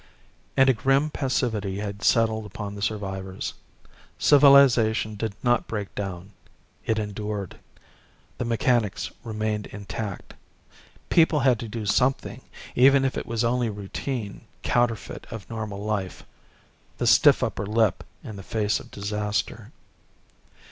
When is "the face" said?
18.37-18.79